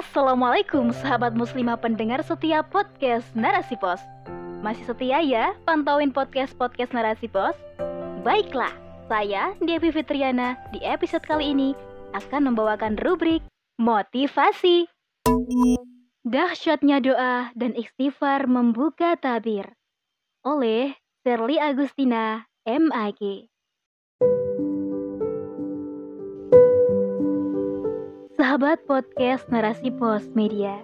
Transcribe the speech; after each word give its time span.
Assalamualaikum 0.00 0.96
sahabat 0.96 1.36
muslimah 1.36 1.76
pendengar 1.76 2.24
setia 2.24 2.64
podcast 2.64 3.28
Narasi 3.36 3.76
Pos. 3.76 4.00
Masih 4.64 4.88
setia 4.88 5.20
ya 5.20 5.52
pantauin 5.68 6.08
podcast-podcast 6.08 6.96
Narasi 6.96 7.28
Pos? 7.28 7.52
Baiklah, 8.24 8.72
saya 9.12 9.52
Devi 9.60 9.92
Fitriana 9.92 10.56
di 10.72 10.80
episode 10.80 11.20
kali 11.28 11.52
ini 11.52 11.76
akan 12.16 12.48
membawakan 12.48 12.96
rubrik 12.96 13.44
Motivasi. 13.76 14.88
Dahsyatnya 16.24 17.04
doa 17.04 17.52
dan 17.52 17.76
istighfar 17.76 18.48
membuka 18.48 19.20
tabir. 19.20 19.68
Oleh 20.48 20.96
Serli 21.28 21.60
Agustina, 21.60 22.48
MAG 22.64 23.49
Sahabat 28.50 28.82
podcast 28.82 29.46
Narasi 29.46 29.94
Pos 29.94 30.26
Media, 30.34 30.82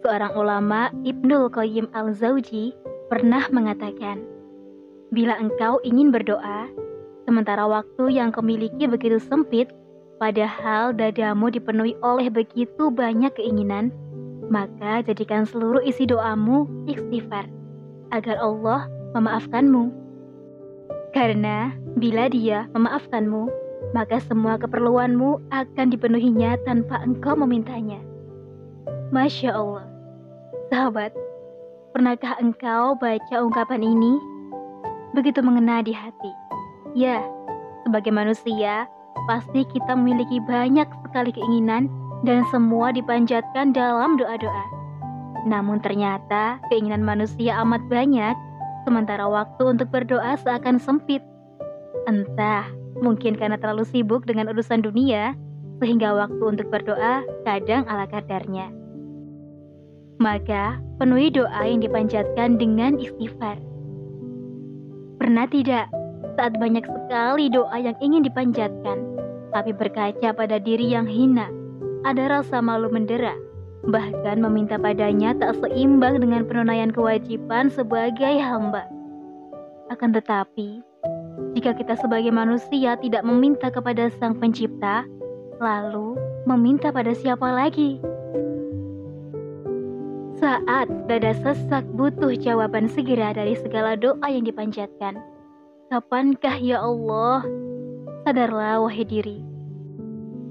seorang 0.00 0.32
ulama 0.32 0.88
Ibnul 1.04 1.52
Qayyim 1.52 1.92
Al-Zauji 1.92 2.72
pernah 3.12 3.44
mengatakan, 3.52 4.24
Bila 5.12 5.36
engkau 5.36 5.76
ingin 5.84 6.08
berdoa, 6.08 6.72
sementara 7.28 7.68
waktu 7.68 8.16
yang 8.16 8.32
kau 8.32 8.40
miliki 8.40 8.88
begitu 8.88 9.20
sempit, 9.20 9.68
padahal 10.16 10.96
dadamu 10.96 11.52
dipenuhi 11.52 12.00
oleh 12.00 12.32
begitu 12.32 12.88
banyak 12.88 13.36
keinginan, 13.36 13.92
maka 14.48 15.04
jadikan 15.04 15.44
seluruh 15.44 15.84
isi 15.84 16.08
doamu 16.08 16.64
istighfar, 16.88 17.44
agar 18.08 18.40
Allah 18.40 18.88
memaafkanmu. 19.12 19.92
Karena 21.12 21.76
bila 22.00 22.32
dia 22.32 22.64
memaafkanmu, 22.72 23.65
maka 23.92 24.18
semua 24.24 24.58
keperluanmu 24.58 25.52
akan 25.52 25.86
dipenuhinya 25.92 26.58
tanpa 26.66 27.02
engkau 27.04 27.38
memintanya. 27.38 28.00
Masya 29.14 29.54
Allah, 29.54 29.86
sahabat, 30.72 31.14
pernahkah 31.94 32.34
engkau 32.42 32.98
baca 32.98 33.36
ungkapan 33.38 33.82
ini? 33.86 34.18
Begitu 35.14 35.38
mengena 35.44 35.84
di 35.84 35.94
hati. 35.94 36.32
Ya, 36.96 37.22
sebagai 37.86 38.10
manusia, 38.10 38.90
pasti 39.30 39.62
kita 39.70 39.94
memiliki 39.94 40.42
banyak 40.42 40.88
sekali 41.06 41.30
keinginan 41.32 41.88
dan 42.26 42.42
semua 42.50 42.90
dipanjatkan 42.92 43.72
dalam 43.72 44.18
doa-doa. 44.18 44.64
Namun 45.46 45.78
ternyata 45.78 46.58
keinginan 46.68 47.06
manusia 47.06 47.56
amat 47.62 47.80
banyak, 47.86 48.34
sementara 48.82 49.24
waktu 49.30 49.62
untuk 49.78 49.88
berdoa 49.94 50.34
seakan 50.42 50.82
sempit. 50.82 51.22
Entah 52.10 52.66
Mungkin 53.04 53.36
karena 53.36 53.60
terlalu 53.60 53.84
sibuk 53.84 54.24
dengan 54.24 54.48
urusan 54.52 54.80
dunia, 54.80 55.36
sehingga 55.82 56.16
waktu 56.16 56.40
untuk 56.40 56.68
berdoa 56.72 57.20
kadang 57.44 57.84
ala 57.88 58.08
kadarnya. 58.08 58.72
Maka, 60.16 60.80
penuhi 60.96 61.28
doa 61.28 61.68
yang 61.68 61.84
dipanjatkan 61.84 62.56
dengan 62.56 62.96
istighfar. 62.96 63.60
Pernah 65.20 65.44
tidak 65.52 65.92
saat 66.40 66.56
banyak 66.56 66.84
sekali 66.88 67.52
doa 67.52 67.76
yang 67.76 67.96
ingin 68.00 68.24
dipanjatkan, 68.24 68.96
tapi 69.52 69.76
berkaca 69.76 70.32
pada 70.32 70.56
diri 70.56 70.92
yang 70.92 71.04
hina, 71.04 71.52
ada 72.08 72.30
rasa 72.32 72.64
malu 72.64 72.88
mendera, 72.88 73.36
bahkan 73.88 74.40
meminta 74.40 74.80
padanya 74.80 75.36
tak 75.36 75.58
seimbang 75.60 76.22
dengan 76.22 76.48
penunaian 76.48 76.94
kewajiban 76.94 77.68
sebagai 77.68 78.40
hamba. 78.40 78.88
Akan 79.92 80.14
tetapi, 80.14 80.85
jika 81.56 81.72
kita 81.76 81.96
sebagai 81.96 82.32
manusia 82.32 82.96
tidak 83.00 83.24
meminta 83.24 83.72
kepada 83.72 84.12
Sang 84.20 84.36
Pencipta, 84.36 85.08
lalu 85.60 86.16
meminta 86.44 86.92
pada 86.92 87.12
siapa 87.16 87.48
lagi? 87.48 88.00
Saat 90.36 91.08
dada 91.08 91.32
sesak 91.32 91.88
butuh 91.96 92.36
jawaban 92.36 92.92
segera 92.92 93.32
dari 93.32 93.56
segala 93.56 93.96
doa 93.96 94.28
yang 94.28 94.44
dipanjatkan. 94.44 95.16
Kapankah 95.88 96.60
ya 96.60 96.84
Allah? 96.84 97.40
Sadarlah 98.28 98.84
wahai 98.84 99.06
diri 99.06 99.38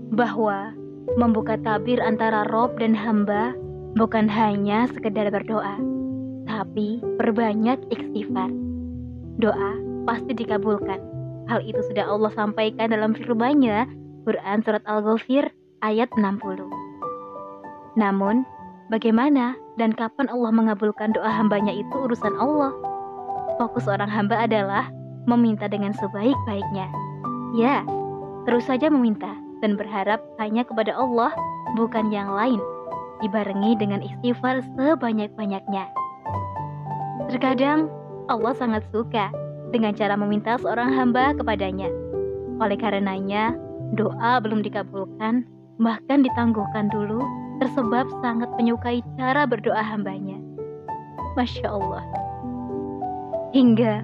bahwa 0.09 0.73
membuka 1.19 1.59
tabir 1.61 2.01
antara 2.01 2.47
Rob 2.49 2.79
dan 2.81 2.97
hamba 2.97 3.53
bukan 3.93 4.25
hanya 4.25 4.89
sekedar 4.89 5.29
berdoa, 5.29 5.77
tapi 6.49 7.03
berbanyak 7.21 7.77
istighfar. 7.93 8.49
Doa 9.37 9.94
pasti 10.05 10.31
dikabulkan. 10.31 11.01
Hal 11.45 11.61
itu 11.61 11.77
sudah 11.91 12.05
Allah 12.09 12.31
sampaikan 12.33 12.89
dalam 12.89 13.13
firman-Nya, 13.13 13.85
Quran 14.25 14.57
Surat 14.65 14.81
Al-Ghafir 14.89 15.53
ayat 15.85 16.09
60. 16.17 16.65
Namun, 17.97 18.41
bagaimana 18.89 19.53
dan 19.77 19.93
kapan 19.93 20.25
Allah 20.31 20.49
mengabulkan 20.49 21.13
doa 21.13 21.29
hambanya 21.29 21.73
itu 21.73 21.95
urusan 22.09 22.33
Allah. 22.37 22.73
Fokus 23.61 23.85
orang 23.85 24.09
hamba 24.09 24.49
adalah 24.49 24.89
meminta 25.29 25.69
dengan 25.69 25.93
sebaik-baiknya. 25.93 26.89
Ya, 27.53 27.85
terus 28.49 28.65
saja 28.65 28.89
meminta 28.89 29.31
dan 29.61 29.77
berharap 29.77 30.21
hanya 30.41 30.65
kepada 30.65 30.91
Allah, 30.97 31.31
bukan 31.77 32.09
yang 32.09 32.33
lain, 32.33 32.59
dibarengi 33.21 33.77
dengan 33.79 34.01
istighfar 34.03 34.65
sebanyak-banyaknya. 34.75 35.87
Terkadang 37.31 37.87
Allah 38.27 38.53
sangat 38.57 38.83
suka 38.89 39.29
dengan 39.71 39.95
cara 39.95 40.13
meminta 40.19 40.59
seorang 40.59 40.93
hamba 40.93 41.33
kepadanya. 41.37 41.89
Oleh 42.61 42.77
karenanya, 42.79 43.55
doa 43.95 44.39
belum 44.41 44.63
dikabulkan, 44.65 45.47
bahkan 45.79 46.23
ditangguhkan 46.23 46.89
dulu, 46.91 47.21
tersebab 47.59 48.07
sangat 48.23 48.49
menyukai 48.59 48.99
cara 49.15 49.47
berdoa 49.47 49.79
hambanya. 49.79 50.39
Masya 51.35 51.67
Allah. 51.67 52.03
Hingga 53.51 54.03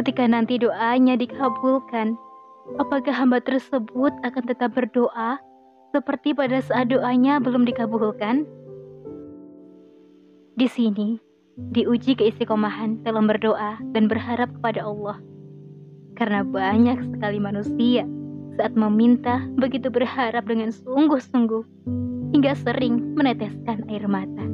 ketika 0.00 0.24
nanti 0.28 0.60
doanya 0.60 1.16
dikabulkan, 1.16 2.16
apakah 2.80 3.12
hamba 3.12 3.40
tersebut 3.40 4.12
akan 4.24 4.44
tetap 4.44 4.76
berdoa 4.76 5.40
seperti 5.96 6.36
pada 6.36 6.60
saat 6.60 6.92
doanya 6.92 7.40
belum 7.40 7.64
dikabulkan? 7.64 8.44
Di 10.56 10.68
sini, 10.68 11.20
diuji 11.56 12.16
keistiqomahan 12.16 13.00
dalam 13.00 13.24
berdoa 13.24 13.80
dan 13.96 14.06
berharap 14.06 14.52
kepada 14.60 14.84
Allah. 14.84 15.16
Karena 16.16 16.44
banyak 16.44 17.16
sekali 17.16 17.40
manusia 17.40 18.04
saat 18.56 18.72
meminta 18.72 19.44
begitu 19.60 19.92
berharap 19.92 20.48
dengan 20.48 20.72
sungguh-sungguh 20.72 21.64
hingga 22.32 22.52
sering 22.64 23.16
meneteskan 23.16 23.84
air 23.88 24.04
mata. 24.08 24.44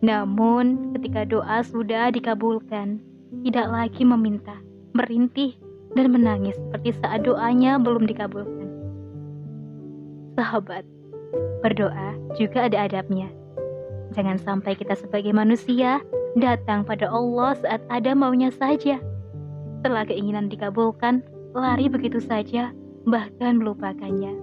Namun, 0.00 0.96
ketika 0.96 1.28
doa 1.28 1.60
sudah 1.60 2.08
dikabulkan, 2.10 2.98
tidak 3.44 3.66
lagi 3.68 4.02
meminta, 4.02 4.56
merintih, 4.96 5.54
dan 5.94 6.14
menangis 6.14 6.56
seperti 6.56 6.96
saat 7.02 7.26
doanya 7.26 7.76
belum 7.76 8.08
dikabulkan. 8.08 8.70
Sahabat, 10.38 10.86
berdoa 11.60 12.16
juga 12.38 12.70
ada 12.70 12.88
adabnya. 12.88 13.39
Jangan 14.14 14.38
sampai 14.42 14.74
kita 14.74 14.98
sebagai 14.98 15.30
manusia 15.30 16.02
datang 16.38 16.82
pada 16.82 17.06
Allah 17.10 17.54
saat 17.58 17.82
ada 17.90 18.14
maunya 18.14 18.50
saja. 18.50 18.98
Setelah 19.80 20.04
keinginan 20.06 20.50
dikabulkan, 20.50 21.22
lari 21.54 21.86
begitu 21.86 22.18
saja, 22.18 22.74
bahkan 23.06 23.62
melupakannya. 23.62 24.34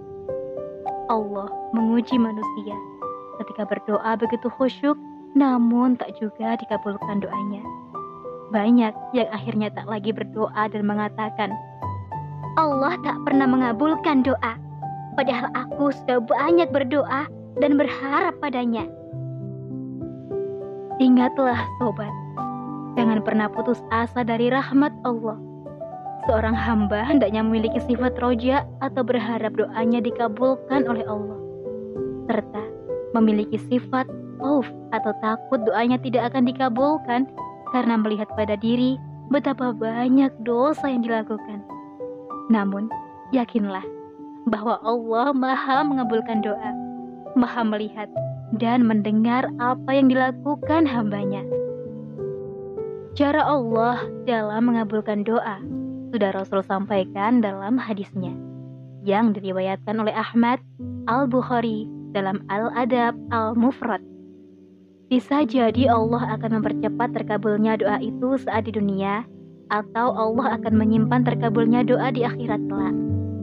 Allah 1.07 1.47
menguji 1.71 2.19
manusia 2.19 2.75
ketika 3.39 3.63
berdoa 3.69 4.17
begitu 4.17 4.49
khusyuk, 4.49 4.97
namun 5.37 5.95
tak 5.95 6.17
juga 6.17 6.57
dikabulkan 6.57 7.21
doanya. 7.21 7.63
Banyak 8.49 8.93
yang 9.13 9.29
akhirnya 9.29 9.69
tak 9.75 9.85
lagi 9.85 10.15
berdoa 10.15 10.71
dan 10.71 10.83
mengatakan, 10.87 11.51
Allah 12.57 12.97
tak 13.05 13.19
pernah 13.27 13.45
mengabulkan 13.45 14.25
doa, 14.25 14.57
padahal 15.13 15.51
aku 15.53 15.93
sudah 15.93 16.23
banyak 16.23 16.71
berdoa 16.73 17.29
dan 17.61 17.77
berharap 17.77 18.33
padanya. 18.41 18.89
Ingatlah 20.97 21.61
sobat, 21.77 22.09
jangan 22.97 23.21
pernah 23.21 23.45
putus 23.53 23.77
asa 23.93 24.25
dari 24.25 24.49
rahmat 24.49 24.89
Allah. 25.05 25.37
Seorang 26.25 26.57
hamba 26.57 27.05
hendaknya 27.05 27.45
memiliki 27.45 27.77
sifat 27.85 28.17
roja 28.17 28.65
atau 28.81 29.05
berharap 29.05 29.53
doanya 29.53 30.01
dikabulkan 30.01 30.89
oleh 30.89 31.05
Allah. 31.05 31.37
Serta 32.25 32.63
memiliki 33.13 33.61
sifat 33.69 34.09
auf 34.41 34.65
atau 34.89 35.13
takut 35.21 35.61
doanya 35.69 36.01
tidak 36.01 36.33
akan 36.33 36.49
dikabulkan 36.49 37.29
karena 37.77 37.93
melihat 38.01 38.25
pada 38.33 38.57
diri 38.57 38.97
betapa 39.29 39.77
banyak 39.77 40.33
dosa 40.41 40.89
yang 40.89 41.05
dilakukan. 41.05 41.61
Namun, 42.49 42.89
yakinlah 43.29 43.85
bahwa 44.49 44.81
Allah 44.81 45.29
maha 45.29 45.85
mengabulkan 45.85 46.41
doa, 46.41 46.71
maha 47.37 47.61
melihat 47.61 48.09
dan 48.55 48.87
mendengar 48.87 49.51
apa 49.59 49.91
yang 49.91 50.07
dilakukan 50.07 50.87
hambanya. 50.87 51.43
Cara 53.17 53.43
Allah 53.43 54.05
dalam 54.23 54.71
mengabulkan 54.71 55.25
doa 55.25 55.59
sudah 56.13 56.31
Rasul 56.31 56.63
sampaikan 56.63 57.43
dalam 57.43 57.75
hadisnya 57.75 58.31
yang 59.03 59.35
diriwayatkan 59.35 59.97
oleh 59.99 60.13
Ahmad, 60.15 60.61
Al-Bukhari, 61.09 61.87
dalam 62.15 62.43
Al-Adab 62.47 63.15
Al-Mufrad. 63.33 64.03
Bisa 65.07 65.47
jadi 65.47 65.87
Allah 65.87 66.35
akan 66.35 66.59
mempercepat 66.59 67.15
terkabulnya 67.15 67.79
doa 67.79 67.95
itu 68.03 68.35
saat 68.43 68.67
di 68.67 68.75
dunia, 68.75 69.23
atau 69.71 70.11
Allah 70.11 70.59
akan 70.59 70.75
menyimpan 70.75 71.23
terkabulnya 71.23 71.87
doa 71.87 72.11
di 72.11 72.27
akhirat 72.27 72.59
kelak. 72.67 72.95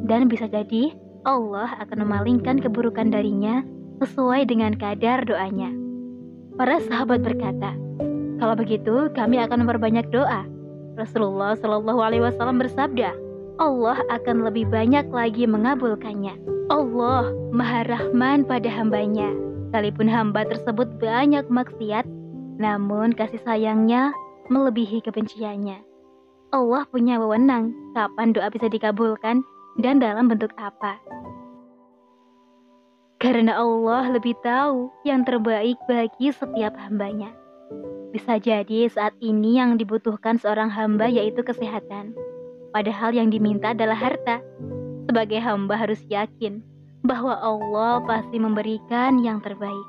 Dan 0.05 0.29
bisa 0.29 0.45
jadi 0.45 0.93
Allah 1.25 1.73
akan 1.81 2.05
memalingkan 2.05 2.61
keburukan 2.61 3.09
darinya 3.09 3.65
sesuai 4.03 4.51
dengan 4.51 4.75
kadar 4.75 5.23
doanya. 5.27 5.71
Para 6.55 6.79
sahabat 6.83 7.23
berkata, 7.23 7.75
kalau 8.39 8.55
begitu 8.59 9.11
kami 9.15 9.39
akan 9.43 9.67
memperbanyak 9.67 10.07
doa. 10.11 10.47
Rasulullah 10.95 11.59
Shallallahu 11.59 12.01
Alaihi 12.03 12.23
Wasallam 12.23 12.63
bersabda, 12.63 13.11
Allah 13.59 13.99
akan 14.11 14.47
lebih 14.47 14.71
banyak 14.71 15.11
lagi 15.11 15.47
mengabulkannya. 15.47 16.39
Allah 16.71 17.31
Maha 17.51 17.87
Rahman 17.87 18.47
pada 18.47 18.67
hambanya. 18.71 19.31
Sekalipun 19.71 20.07
hamba 20.07 20.47
tersebut 20.47 20.87
banyak 21.03 21.47
maksiat, 21.51 22.07
namun 22.63 23.11
kasih 23.15 23.43
sayangnya 23.43 24.15
melebihi 24.47 25.03
kebenciannya. 25.03 25.83
Allah 26.55 26.87
punya 26.87 27.19
wewenang 27.19 27.75
kapan 27.99 28.31
doa 28.31 28.47
bisa 28.55 28.71
dikabulkan 28.71 29.43
dan 29.83 29.99
dalam 29.99 30.31
bentuk 30.31 30.55
apa. 30.55 30.95
Karena 33.25 33.57
Allah 33.57 34.13
lebih 34.13 34.37
tahu 34.45 34.93
yang 35.09 35.25
terbaik 35.25 35.81
bagi 35.89 36.29
setiap 36.29 36.77
hambanya. 36.77 37.33
Bisa 38.13 38.37
jadi 38.37 38.85
saat 38.85 39.17
ini 39.25 39.57
yang 39.57 39.81
dibutuhkan 39.81 40.37
seorang 40.37 40.69
hamba 40.69 41.09
yaitu 41.09 41.41
kesehatan. 41.41 42.13
Padahal 42.77 43.17
yang 43.17 43.33
diminta 43.33 43.73
adalah 43.73 43.97
harta. 43.97 44.45
Sebagai 45.09 45.41
hamba 45.41 45.73
harus 45.73 46.05
yakin 46.13 46.61
bahwa 47.01 47.33
Allah 47.41 48.05
pasti 48.05 48.37
memberikan 48.37 49.25
yang 49.25 49.41
terbaik. 49.41 49.89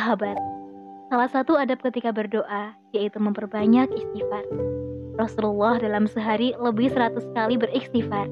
Sahabat, 0.00 0.40
salah 1.12 1.28
satu 1.28 1.60
adab 1.60 1.84
ketika 1.84 2.16
berdoa 2.16 2.72
yaitu 2.96 3.20
memperbanyak 3.20 3.92
istighfar. 3.92 4.48
Rasulullah 5.20 5.76
dalam 5.76 6.08
sehari 6.08 6.56
lebih 6.56 6.96
seratus 6.96 7.28
kali 7.36 7.60
beristighfar. 7.60 8.24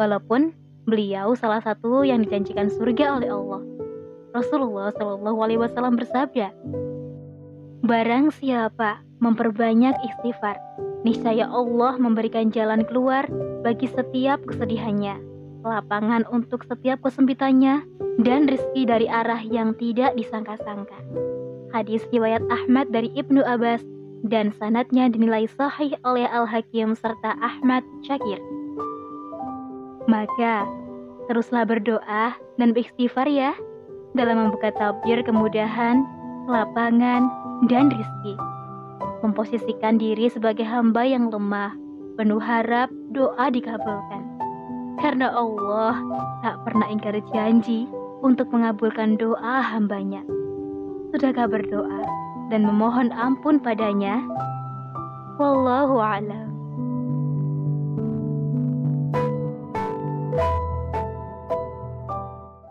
Walaupun 0.00 0.56
beliau 0.90 1.38
salah 1.38 1.62
satu 1.62 2.02
yang 2.02 2.26
dijanjikan 2.26 2.68
surga 2.68 3.22
oleh 3.22 3.30
Allah. 3.30 3.62
Rasulullah 4.34 4.90
Shallallahu 4.94 5.38
Alaihi 5.42 5.60
Wasallam 5.62 5.94
bersabda, 5.98 6.50
Barang 7.86 8.34
siapa 8.34 9.00
memperbanyak 9.22 9.94
istighfar, 10.06 10.58
niscaya 11.06 11.46
Allah 11.48 11.96
memberikan 11.96 12.50
jalan 12.50 12.82
keluar 12.86 13.26
bagi 13.64 13.88
setiap 13.90 14.42
kesedihannya 14.46 15.30
lapangan 15.64 16.24
untuk 16.32 16.64
setiap 16.64 17.04
kesempitannya, 17.04 17.84
dan 18.20 18.48
rezeki 18.48 18.82
dari 18.88 19.06
arah 19.08 19.40
yang 19.40 19.72
tidak 19.76 20.12
disangka-sangka. 20.16 20.96
Hadis 21.70 22.02
riwayat 22.10 22.42
Ahmad 22.50 22.90
dari 22.90 23.12
Ibnu 23.14 23.40
Abbas 23.46 23.80
dan 24.26 24.52
sanatnya 24.58 25.08
dinilai 25.08 25.48
sahih 25.56 25.96
oleh 26.04 26.28
Al-Hakim 26.28 26.92
serta 26.98 27.38
Ahmad 27.40 27.86
Syakir. 28.04 28.36
Maka, 30.10 30.66
teruslah 31.30 31.62
berdoa 31.62 32.34
dan 32.58 32.74
beristighfar 32.74 33.30
ya 33.30 33.54
dalam 34.18 34.42
membuka 34.50 34.74
tabir 34.74 35.22
kemudahan, 35.22 36.02
lapangan, 36.50 37.30
dan 37.70 37.86
rizki. 37.94 38.34
Memposisikan 39.22 39.94
diri 40.02 40.26
sebagai 40.26 40.66
hamba 40.66 41.06
yang 41.06 41.30
lemah, 41.30 41.78
penuh 42.18 42.42
harap 42.42 42.90
doa 43.14 43.46
dikabulkan 43.46 44.26
karena 45.00 45.32
Allah 45.32 45.96
tak 46.44 46.60
pernah 46.68 46.86
ingkar 46.92 47.16
janji 47.32 47.88
untuk 48.20 48.52
mengabulkan 48.52 49.16
doa 49.16 49.64
hambanya. 49.64 50.20
Sudahkah 51.10 51.48
berdoa 51.48 52.04
dan 52.52 52.68
memohon 52.68 53.14
ampun 53.16 53.58
padanya? 53.58 54.20
Wallahu 55.40 55.96
a'lam. 55.96 56.49